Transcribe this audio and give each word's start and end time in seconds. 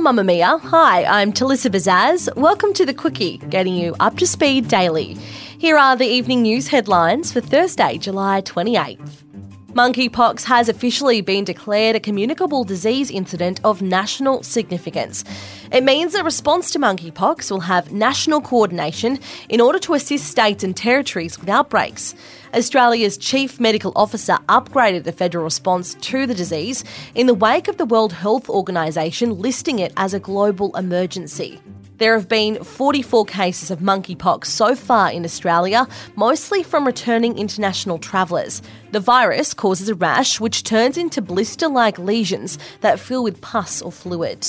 From 0.00 0.16
Mamamia, 0.16 0.58
hi, 0.62 1.04
I'm 1.04 1.30
Talissa 1.30 1.70
Bazaz. 1.70 2.34
Welcome 2.34 2.72
to 2.72 2.86
The 2.86 2.94
Quicky, 2.94 3.36
getting 3.50 3.74
you 3.74 3.94
up 4.00 4.16
to 4.16 4.26
speed 4.26 4.66
daily. 4.66 5.12
Here 5.58 5.76
are 5.76 5.94
the 5.94 6.06
evening 6.06 6.40
news 6.40 6.68
headlines 6.68 7.30
for 7.34 7.42
Thursday, 7.42 7.98
July 7.98 8.40
28th. 8.40 9.29
Monkeypox 9.72 10.44
has 10.44 10.68
officially 10.68 11.20
been 11.20 11.44
declared 11.44 11.94
a 11.94 12.00
communicable 12.00 12.64
disease 12.64 13.08
incident 13.08 13.60
of 13.62 13.80
national 13.80 14.42
significance. 14.42 15.22
It 15.70 15.84
means 15.84 16.12
that 16.12 16.24
response 16.24 16.72
to 16.72 16.80
monkeypox 16.80 17.52
will 17.52 17.60
have 17.60 17.92
national 17.92 18.40
coordination 18.40 19.20
in 19.48 19.60
order 19.60 19.78
to 19.78 19.94
assist 19.94 20.26
states 20.26 20.64
and 20.64 20.76
territories 20.76 21.38
with 21.38 21.48
outbreaks. 21.48 22.16
Australia's 22.52 23.16
chief 23.16 23.60
medical 23.60 23.92
officer 23.94 24.38
upgraded 24.48 25.04
the 25.04 25.12
federal 25.12 25.44
response 25.44 25.94
to 25.94 26.26
the 26.26 26.34
disease 26.34 26.82
in 27.14 27.28
the 27.28 27.34
wake 27.34 27.68
of 27.68 27.76
the 27.76 27.86
World 27.86 28.12
Health 28.12 28.50
Organization 28.50 29.38
listing 29.38 29.78
it 29.78 29.92
as 29.96 30.12
a 30.12 30.18
global 30.18 30.76
emergency. 30.76 31.60
There 32.00 32.14
have 32.14 32.30
been 32.30 32.64
44 32.64 33.26
cases 33.26 33.70
of 33.70 33.80
monkeypox 33.80 34.46
so 34.46 34.74
far 34.74 35.12
in 35.12 35.22
Australia, 35.22 35.86
mostly 36.16 36.62
from 36.62 36.86
returning 36.86 37.36
international 37.36 37.98
travellers. 37.98 38.62
The 38.92 39.00
virus 39.00 39.52
causes 39.52 39.90
a 39.90 39.94
rash 39.94 40.40
which 40.40 40.64
turns 40.64 40.96
into 40.96 41.20
blister 41.20 41.68
like 41.68 41.98
lesions 41.98 42.58
that 42.80 42.98
fill 42.98 43.22
with 43.22 43.42
pus 43.42 43.82
or 43.82 43.92
fluid. 43.92 44.48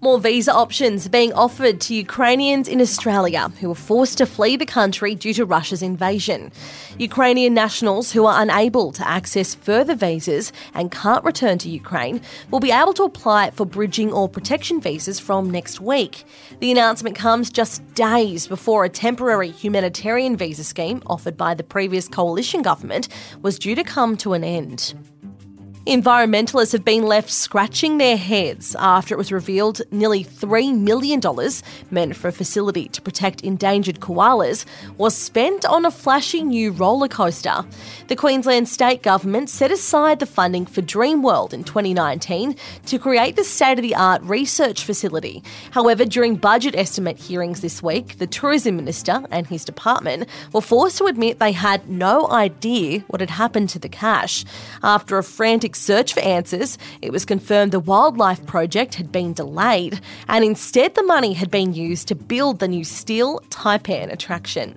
More 0.00 0.20
visa 0.20 0.54
options 0.54 1.08
being 1.08 1.32
offered 1.32 1.80
to 1.82 1.94
Ukrainians 1.94 2.68
in 2.68 2.80
Australia 2.80 3.50
who 3.60 3.68
were 3.68 3.74
forced 3.74 4.18
to 4.18 4.26
flee 4.26 4.56
the 4.56 4.64
country 4.64 5.16
due 5.16 5.34
to 5.34 5.44
Russia's 5.44 5.82
invasion. 5.82 6.52
Ukrainian 6.98 7.52
nationals 7.52 8.12
who 8.12 8.24
are 8.24 8.40
unable 8.40 8.92
to 8.92 9.06
access 9.06 9.56
further 9.56 9.96
visas 9.96 10.52
and 10.72 10.92
can't 10.92 11.24
return 11.24 11.58
to 11.58 11.68
Ukraine 11.68 12.20
will 12.52 12.60
be 12.60 12.70
able 12.70 12.94
to 12.94 13.02
apply 13.02 13.50
for 13.50 13.66
bridging 13.66 14.12
or 14.12 14.28
protection 14.28 14.80
visas 14.80 15.18
from 15.18 15.50
next 15.50 15.80
week. 15.80 16.24
The 16.60 16.70
announcement 16.70 17.16
comes 17.16 17.50
just 17.50 17.82
days 17.94 18.46
before 18.46 18.84
a 18.84 18.88
temporary 18.88 19.50
humanitarian 19.50 20.36
visa 20.36 20.62
scheme 20.62 21.02
offered 21.06 21.36
by 21.36 21.54
the 21.54 21.64
previous 21.64 22.06
coalition 22.06 22.62
government 22.62 23.08
was 23.42 23.58
due 23.58 23.74
to 23.74 23.82
come 23.82 24.16
to 24.18 24.34
an 24.34 24.44
end. 24.44 24.94
Environmentalists 25.88 26.72
have 26.72 26.84
been 26.84 27.04
left 27.04 27.30
scratching 27.30 27.96
their 27.96 28.18
heads 28.18 28.76
after 28.78 29.14
it 29.14 29.16
was 29.16 29.32
revealed 29.32 29.80
nearly 29.90 30.22
$3 30.22 30.78
million 30.78 31.18
meant 31.90 32.14
for 32.14 32.28
a 32.28 32.32
facility 32.32 32.88
to 32.88 33.00
protect 33.00 33.40
endangered 33.40 33.98
koalas 33.98 34.66
was 34.98 35.16
spent 35.16 35.64
on 35.64 35.86
a 35.86 35.90
flashy 35.90 36.42
new 36.42 36.72
roller 36.72 37.08
coaster. 37.08 37.64
The 38.08 38.16
Queensland 38.16 38.68
state 38.68 39.02
government 39.02 39.48
set 39.48 39.70
aside 39.70 40.18
the 40.18 40.26
funding 40.26 40.66
for 40.66 40.82
Dreamworld 40.82 41.54
in 41.54 41.64
2019 41.64 42.54
to 42.84 42.98
create 42.98 43.36
the 43.36 43.44
state 43.44 43.78
of 43.78 43.82
the 43.82 43.94
art 43.94 44.20
research 44.24 44.84
facility. 44.84 45.42
However, 45.70 46.04
during 46.04 46.36
budget 46.36 46.76
estimate 46.76 47.16
hearings 47.16 47.62
this 47.62 47.82
week, 47.82 48.18
the 48.18 48.26
Tourism 48.26 48.76
Minister 48.76 49.24
and 49.30 49.46
his 49.46 49.64
department 49.64 50.28
were 50.52 50.60
forced 50.60 50.98
to 50.98 51.06
admit 51.06 51.38
they 51.38 51.52
had 51.52 51.88
no 51.88 52.28
idea 52.28 53.00
what 53.06 53.20
had 53.20 53.30
happened 53.30 53.70
to 53.70 53.78
the 53.78 53.88
cash. 53.88 54.44
After 54.82 55.16
a 55.16 55.24
frantic 55.24 55.77
search 55.78 56.14
for 56.14 56.20
answers, 56.20 56.78
it 57.00 57.12
was 57.12 57.24
confirmed 57.24 57.72
the 57.72 57.80
wildlife 57.80 58.44
project 58.46 58.94
had 58.94 59.12
been 59.12 59.32
delayed, 59.32 60.00
and 60.28 60.44
instead 60.44 60.94
the 60.94 61.02
money 61.02 61.32
had 61.32 61.50
been 61.50 61.74
used 61.74 62.08
to 62.08 62.14
build 62.14 62.58
the 62.58 62.68
new 62.68 62.84
Steel 62.84 63.40
Taipan 63.50 64.12
attraction. 64.12 64.74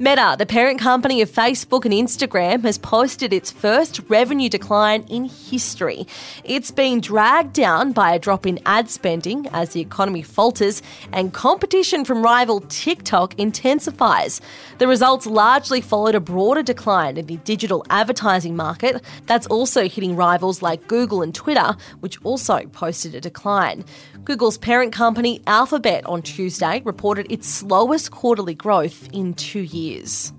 Meta, 0.00 0.34
the 0.36 0.44
parent 0.44 0.80
company 0.80 1.22
of 1.22 1.30
Facebook 1.30 1.84
and 1.84 1.94
Instagram, 1.94 2.62
has 2.62 2.78
posted 2.78 3.32
its 3.32 3.52
first 3.52 4.00
revenue 4.08 4.48
decline 4.48 5.04
in 5.04 5.26
history. 5.26 6.04
It's 6.42 6.72
been 6.72 7.00
dragged 7.00 7.52
down 7.52 7.92
by 7.92 8.12
a 8.12 8.18
drop 8.18 8.44
in 8.44 8.58
ad 8.66 8.90
spending 8.90 9.46
as 9.52 9.70
the 9.70 9.80
economy 9.80 10.22
falters 10.22 10.82
and 11.12 11.32
competition 11.32 12.04
from 12.04 12.24
rival 12.24 12.62
TikTok 12.62 13.38
intensifies. 13.38 14.40
The 14.78 14.88
results 14.88 15.26
largely 15.26 15.80
followed 15.80 16.16
a 16.16 16.20
broader 16.20 16.64
decline 16.64 17.16
in 17.16 17.26
the 17.26 17.36
digital 17.36 17.86
advertising 17.88 18.56
market 18.56 19.00
that's 19.26 19.46
also 19.46 19.88
hitting 19.88 20.16
rivals 20.16 20.60
like 20.60 20.88
Google 20.88 21.22
and 21.22 21.32
Twitter, 21.32 21.76
which 22.00 22.20
also 22.24 22.66
posted 22.72 23.14
a 23.14 23.20
decline. 23.20 23.84
Google's 24.24 24.58
parent 24.58 24.92
company 24.92 25.40
Alphabet 25.46 26.04
on 26.06 26.20
Tuesday 26.20 26.82
reported 26.84 27.30
its 27.30 27.46
slowest 27.46 28.10
quarterly 28.10 28.54
growth 28.54 29.08
in 29.12 29.34
two 29.34 29.60
years 29.60 29.83
years. 29.84 30.32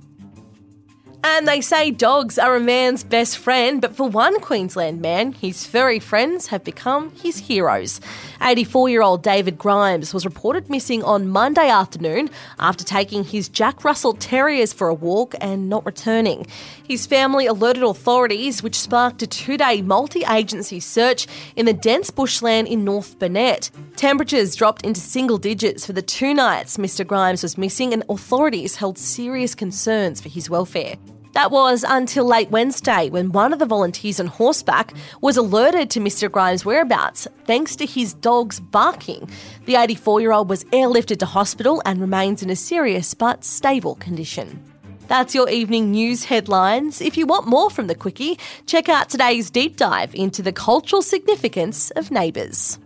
And 1.28 1.48
they 1.48 1.60
say 1.60 1.90
dogs 1.90 2.38
are 2.38 2.56
a 2.56 2.60
man's 2.60 3.04
best 3.04 3.40
friend, 3.40 3.82
but 3.82 3.96
for 3.96 4.08
one 4.08 4.40
Queensland 4.42 5.02
man, 5.02 5.32
his 5.32 5.66
furry 5.66 5.98
friends 5.98 6.46
have 6.48 6.64
become 6.64 7.10
his 7.16 7.40
heroes. 7.40 8.00
84 8.44 8.90
year 8.90 9.02
old 9.02 9.24
David 9.24 9.58
Grimes 9.58 10.14
was 10.14 10.24
reported 10.24 10.70
missing 10.70 11.04
on 11.04 11.28
Monday 11.28 11.68
afternoon 11.68 12.30
after 12.60 12.84
taking 12.84 13.24
his 13.24 13.50
Jack 13.50 13.84
Russell 13.84 14.14
Terriers 14.14 14.72
for 14.72 14.88
a 14.88 14.94
walk 14.94 15.34
and 15.42 15.68
not 15.68 15.84
returning. 15.84 16.46
His 16.88 17.08
family 17.08 17.48
alerted 17.48 17.82
authorities, 17.82 18.62
which 18.62 18.80
sparked 18.80 19.24
a 19.24 19.28
two 19.28 19.58
day 19.58 19.82
multi 19.82 20.24
agency 20.26 20.80
search 20.80 21.26
in 21.56 21.66
the 21.66 21.74
dense 21.74 22.12
bushland 22.12 22.68
in 22.68 22.86
North 22.86 23.18
Burnett. 23.18 23.72
Temperatures 23.96 24.56
dropped 24.56 24.86
into 24.86 25.00
single 25.00 25.40
digits 25.40 25.88
for 25.88 25.94
the 25.94 26.04
two 26.04 26.36
nights 26.36 26.78
Mr. 26.78 27.06
Grimes 27.06 27.42
was 27.42 27.58
missing, 27.58 27.94
and 27.94 28.04
authorities 28.10 28.76
held 28.76 29.00
serious 29.00 29.56
concerns 29.56 30.22
for 30.22 30.30
his 30.30 30.52
welfare. 30.52 30.98
That 31.36 31.52
was 31.52 31.84
until 31.86 32.24
late 32.24 32.50
Wednesday 32.50 33.10
when 33.10 33.34
one 33.34 33.52
of 33.52 33.60
the 33.60 33.66
volunteers 33.66 34.22
on 34.22 34.28
horseback 34.28 34.94
was 35.20 35.36
alerted 35.36 35.90
to 35.90 36.00
Mr. 36.00 36.32
Grimes' 36.32 36.64
whereabouts 36.64 37.28
thanks 37.44 37.76
to 37.76 37.86
his 37.86 38.14
dog's 38.14 38.62
barking. 38.62 39.30
The 39.66 39.76
84 39.76 40.22
year 40.22 40.32
old 40.32 40.50
was 40.50 40.64
airlifted 40.66 41.20
to 41.20 41.26
hospital 41.26 41.82
and 41.86 42.00
remains 42.00 42.42
in 42.42 42.50
a 42.50 42.56
serious 42.56 43.14
but 43.14 43.44
stable 43.44 43.96
condition. 43.96 44.64
That's 45.10 45.36
your 45.36 45.50
evening 45.50 45.92
news 45.92 46.24
headlines. 46.24 47.02
If 47.02 47.18
you 47.18 47.26
want 47.26 47.48
more 47.48 47.70
from 47.70 47.88
the 47.88 47.96
Quicky, 47.96 48.40
check 48.66 48.88
out 48.88 49.10
today's 49.10 49.50
deep 49.50 49.76
dive 49.76 50.16
into 50.16 50.42
the 50.42 50.54
cultural 50.54 51.02
significance 51.02 51.92
of 51.92 52.12
neighbours. 52.12 52.80